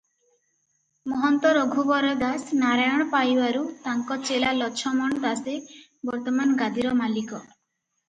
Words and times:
ମହନ୍ତ 1.11 1.51
ରଘୁବର 1.57 2.15
ଦାସ 2.23 2.57
ନାରାୟଣ 2.63 3.07
ପାଇବାରୁ 3.13 3.63
ତାଙ୍କ 3.87 4.21
ଚେଲା 4.33 4.57
ଲଛମନ 4.63 5.23
ଦାସେ 5.31 5.57
ବର୍ତ୍ତମାନ 6.11 6.61
ଗାଦିର 6.67 7.01
ମାଲିକ। 7.07 7.47